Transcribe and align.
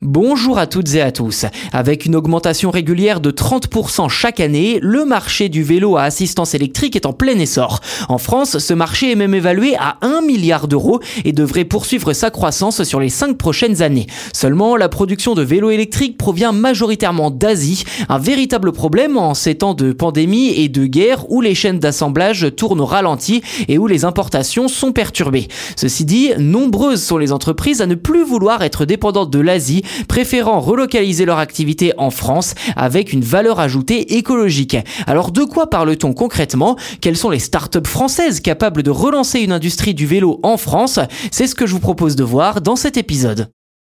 Bonjour 0.00 0.60
à 0.60 0.68
toutes 0.68 0.94
et 0.94 1.02
à 1.02 1.10
tous. 1.10 1.44
Avec 1.72 2.06
une 2.06 2.14
augmentation 2.14 2.70
régulière 2.70 3.20
de 3.20 3.32
30% 3.32 4.08
chaque 4.08 4.38
année, 4.38 4.78
le 4.80 5.04
marché 5.04 5.48
du 5.48 5.64
vélo 5.64 5.96
à 5.96 6.04
assistance 6.04 6.54
électrique 6.54 6.94
est 6.94 7.04
en 7.04 7.12
plein 7.12 7.36
essor. 7.36 7.80
En 8.08 8.18
France, 8.18 8.58
ce 8.58 8.74
marché 8.74 9.10
est 9.10 9.16
même 9.16 9.34
évalué 9.34 9.74
à 9.74 9.98
1 10.02 10.20
milliard 10.20 10.68
d'euros 10.68 11.00
et 11.24 11.32
devrait 11.32 11.64
poursuivre 11.64 12.12
sa 12.12 12.30
croissance 12.30 12.84
sur 12.84 13.00
les 13.00 13.08
5 13.08 13.36
prochaines 13.36 13.82
années. 13.82 14.06
Seulement, 14.32 14.76
la 14.76 14.88
production 14.88 15.34
de 15.34 15.42
vélos 15.42 15.70
électriques 15.70 16.16
provient 16.16 16.52
majoritairement 16.52 17.32
d'Asie, 17.32 17.82
un 18.08 18.18
véritable 18.18 18.70
problème 18.70 19.18
en 19.18 19.34
ces 19.34 19.56
temps 19.56 19.74
de 19.74 19.92
pandémie 19.92 20.50
et 20.50 20.68
de 20.68 20.86
guerre 20.86 21.28
où 21.28 21.40
les 21.40 21.56
chaînes 21.56 21.80
d'assemblage 21.80 22.54
tournent 22.54 22.80
au 22.80 22.86
ralenti 22.86 23.42
et 23.66 23.78
où 23.78 23.88
les 23.88 24.04
importations 24.04 24.68
sont 24.68 24.92
perturbées. 24.92 25.48
Ceci 25.74 26.04
dit, 26.04 26.30
nombreuses 26.38 27.02
sont 27.02 27.18
les 27.18 27.32
entreprises 27.32 27.82
à 27.82 27.86
ne 27.86 27.96
plus 27.96 28.22
vouloir 28.22 28.62
être 28.62 28.84
dépendantes 28.84 29.32
de 29.32 29.40
l'Asie 29.40 29.82
préférant 30.08 30.60
relocaliser 30.60 31.24
leur 31.24 31.38
activité 31.38 31.92
en 31.98 32.10
France 32.10 32.54
avec 32.76 33.12
une 33.12 33.22
valeur 33.22 33.60
ajoutée 33.60 34.16
écologique. 34.16 34.76
Alors 35.06 35.32
de 35.32 35.42
quoi 35.44 35.70
parle-t-on 35.70 36.12
concrètement? 36.12 36.76
Quelles 37.00 37.16
sont 37.16 37.30
les 37.30 37.38
startups 37.38 37.86
françaises 37.86 38.40
capables 38.40 38.82
de 38.82 38.90
relancer 38.90 39.40
une 39.40 39.52
industrie 39.52 39.94
du 39.94 40.06
vélo 40.06 40.40
en 40.42 40.56
France? 40.56 40.98
C'est 41.30 41.46
ce 41.46 41.54
que 41.54 41.66
je 41.66 41.72
vous 41.72 41.80
propose 41.80 42.16
de 42.16 42.24
voir 42.24 42.60
dans 42.60 42.76
cet 42.76 42.96
épisode. 42.96 43.48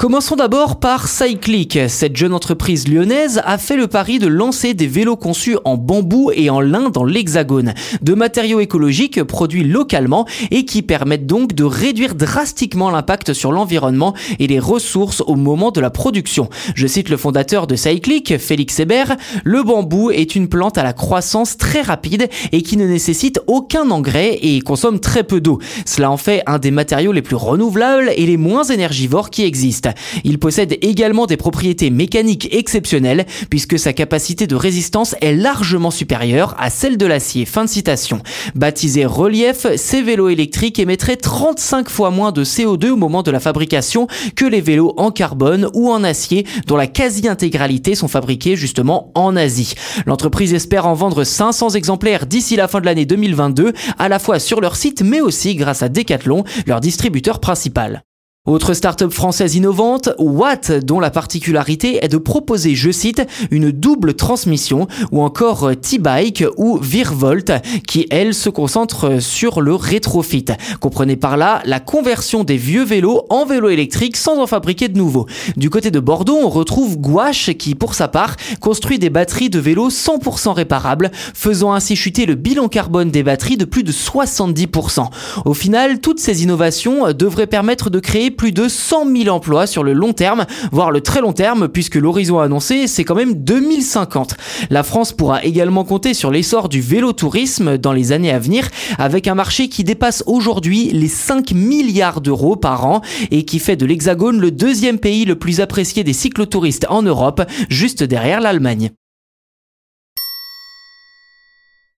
Commençons 0.00 0.36
d'abord 0.36 0.80
par 0.80 1.08
Cyclic. 1.08 1.78
Cette 1.88 2.16
jeune 2.16 2.32
entreprise 2.32 2.88
lyonnaise 2.88 3.42
a 3.44 3.58
fait 3.58 3.76
le 3.76 3.86
pari 3.86 4.18
de 4.18 4.28
lancer 4.28 4.72
des 4.72 4.86
vélos 4.86 5.18
conçus 5.18 5.58
en 5.66 5.76
bambou 5.76 6.30
et 6.34 6.48
en 6.48 6.62
lin 6.62 6.88
dans 6.88 7.04
l'hexagone, 7.04 7.74
de 8.00 8.14
matériaux 8.14 8.60
écologiques 8.60 9.22
produits 9.22 9.62
localement 9.62 10.26
et 10.50 10.64
qui 10.64 10.80
permettent 10.80 11.26
donc 11.26 11.52
de 11.52 11.64
réduire 11.64 12.14
drastiquement 12.14 12.88
l'impact 12.88 13.34
sur 13.34 13.52
l'environnement 13.52 14.14
et 14.38 14.46
les 14.46 14.58
ressources 14.58 15.20
au 15.26 15.36
moment 15.36 15.70
de 15.70 15.82
la 15.82 15.90
production. 15.90 16.48
Je 16.74 16.86
cite 16.86 17.10
le 17.10 17.18
fondateur 17.18 17.66
de 17.66 17.76
Cyclic, 17.76 18.38
Félix 18.38 18.80
Hébert, 18.80 19.18
le 19.44 19.62
bambou 19.62 20.10
est 20.10 20.34
une 20.34 20.48
plante 20.48 20.78
à 20.78 20.82
la 20.82 20.94
croissance 20.94 21.58
très 21.58 21.82
rapide 21.82 22.30
et 22.52 22.62
qui 22.62 22.78
ne 22.78 22.86
nécessite 22.86 23.38
aucun 23.48 23.90
engrais 23.90 24.38
et 24.40 24.62
consomme 24.62 24.98
très 24.98 25.24
peu 25.24 25.42
d'eau. 25.42 25.58
Cela 25.84 26.10
en 26.10 26.16
fait 26.16 26.42
un 26.46 26.58
des 26.58 26.70
matériaux 26.70 27.12
les 27.12 27.20
plus 27.20 27.36
renouvelables 27.36 28.10
et 28.16 28.24
les 28.24 28.38
moins 28.38 28.64
énergivores 28.64 29.28
qui 29.28 29.44
existent. 29.44 29.89
Il 30.24 30.38
possède 30.38 30.78
également 30.82 31.26
des 31.26 31.36
propriétés 31.36 31.90
mécaniques 31.90 32.48
exceptionnelles 32.52 33.26
puisque 33.48 33.78
sa 33.78 33.92
capacité 33.92 34.46
de 34.46 34.54
résistance 34.54 35.14
est 35.20 35.34
largement 35.34 35.90
supérieure 35.90 36.54
à 36.58 36.70
celle 36.70 36.96
de 36.96 37.06
l'acier. 37.06 37.44
Fin 37.44 37.64
de 37.64 37.70
citation. 37.70 38.20
Baptisé 38.54 39.04
Relief, 39.04 39.66
ces 39.76 40.02
vélos 40.02 40.28
électriques 40.28 40.78
émettraient 40.78 41.16
35 41.16 41.88
fois 41.88 42.10
moins 42.10 42.32
de 42.32 42.44
CO2 42.44 42.90
au 42.90 42.96
moment 42.96 43.22
de 43.22 43.30
la 43.30 43.40
fabrication 43.40 44.06
que 44.36 44.44
les 44.44 44.60
vélos 44.60 44.94
en 44.96 45.10
carbone 45.10 45.68
ou 45.74 45.90
en 45.90 46.04
acier 46.04 46.46
dont 46.66 46.76
la 46.76 46.86
quasi-intégralité 46.86 47.94
sont 47.94 48.08
fabriqués 48.08 48.56
justement 48.56 49.10
en 49.14 49.36
Asie. 49.36 49.74
L'entreprise 50.06 50.54
espère 50.54 50.86
en 50.86 50.94
vendre 50.94 51.24
500 51.24 51.70
exemplaires 51.70 52.26
d'ici 52.26 52.56
la 52.56 52.68
fin 52.68 52.80
de 52.80 52.86
l'année 52.86 53.06
2022, 53.06 53.72
à 53.98 54.08
la 54.08 54.18
fois 54.18 54.38
sur 54.38 54.60
leur 54.60 54.76
site 54.76 55.02
mais 55.02 55.20
aussi 55.20 55.54
grâce 55.54 55.82
à 55.82 55.88
Decathlon, 55.88 56.44
leur 56.66 56.80
distributeur 56.80 57.40
principal. 57.40 58.02
Autre 58.46 58.72
start-up 58.72 59.12
française 59.12 59.56
innovante, 59.56 60.08
Watt, 60.18 60.72
dont 60.72 60.98
la 60.98 61.10
particularité 61.10 62.02
est 62.02 62.08
de 62.08 62.16
proposer, 62.16 62.74
je 62.74 62.90
cite, 62.90 63.20
une 63.50 63.70
double 63.70 64.14
transmission, 64.14 64.88
ou 65.12 65.20
encore 65.20 65.72
T-Bike 65.78 66.44
ou 66.56 66.78
Virvolt, 66.78 67.52
qui 67.86 68.06
elle 68.08 68.32
se 68.32 68.48
concentre 68.48 69.20
sur 69.20 69.60
le 69.60 69.74
rétrofit. 69.74 70.46
Comprenez 70.80 71.16
par 71.16 71.36
là 71.36 71.60
la 71.66 71.80
conversion 71.80 72.42
des 72.42 72.56
vieux 72.56 72.82
vélos 72.82 73.26
en 73.28 73.44
vélos 73.44 73.68
électriques 73.68 74.16
sans 74.16 74.38
en 74.38 74.46
fabriquer 74.46 74.88
de 74.88 74.96
nouveaux. 74.96 75.26
Du 75.58 75.68
côté 75.68 75.90
de 75.90 76.00
Bordeaux, 76.00 76.38
on 76.42 76.48
retrouve 76.48 76.96
Gouache 76.96 77.52
qui, 77.58 77.74
pour 77.74 77.94
sa 77.94 78.08
part, 78.08 78.36
construit 78.58 78.98
des 78.98 79.10
batteries 79.10 79.50
de 79.50 79.58
vélos 79.58 79.90
100% 79.90 80.52
réparables, 80.54 81.10
faisant 81.12 81.74
ainsi 81.74 81.94
chuter 81.94 82.24
le 82.24 82.36
bilan 82.36 82.68
carbone 82.68 83.10
des 83.10 83.22
batteries 83.22 83.58
de 83.58 83.66
plus 83.66 83.82
de 83.82 83.92
70%. 83.92 85.10
Au 85.44 85.52
final, 85.52 86.00
toutes 86.00 86.20
ces 86.20 86.42
innovations 86.42 87.12
devraient 87.12 87.46
permettre 87.46 87.90
de 87.90 88.00
créer 88.00 88.29
plus 88.30 88.52
de 88.52 88.68
100 88.68 89.06
000 89.14 89.28
emplois 89.34 89.66
sur 89.66 89.82
le 89.82 89.92
long 89.92 90.12
terme, 90.12 90.46
voire 90.72 90.90
le 90.90 91.00
très 91.00 91.20
long 91.20 91.32
terme, 91.32 91.68
puisque 91.68 91.96
l'horizon 91.96 92.38
annoncé, 92.38 92.86
c'est 92.86 93.04
quand 93.04 93.14
même 93.14 93.34
2050. 93.34 94.36
La 94.70 94.82
France 94.82 95.12
pourra 95.12 95.44
également 95.44 95.84
compter 95.84 96.14
sur 96.14 96.30
l'essor 96.30 96.68
du 96.68 96.80
vélo-tourisme 96.80 97.78
dans 97.78 97.92
les 97.92 98.12
années 98.12 98.32
à 98.32 98.38
venir, 98.38 98.68
avec 98.98 99.28
un 99.28 99.34
marché 99.34 99.68
qui 99.68 99.84
dépasse 99.84 100.22
aujourd'hui 100.26 100.90
les 100.92 101.08
5 101.08 101.52
milliards 101.52 102.20
d'euros 102.20 102.56
par 102.56 102.86
an 102.86 103.02
et 103.30 103.44
qui 103.44 103.58
fait 103.58 103.76
de 103.76 103.86
l'Hexagone 103.86 104.40
le 104.40 104.50
deuxième 104.50 104.98
pays 104.98 105.24
le 105.24 105.36
plus 105.36 105.60
apprécié 105.60 106.04
des 106.04 106.12
cyclotouristes 106.12 106.86
en 106.88 107.02
Europe, 107.02 107.42
juste 107.68 108.02
derrière 108.02 108.40
l'Allemagne. 108.40 108.90